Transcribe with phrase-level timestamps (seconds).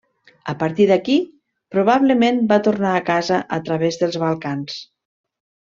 [0.53, 1.17] A partir d'aquí,
[1.75, 4.81] probablement, va tornar a casa a través dels Balcans.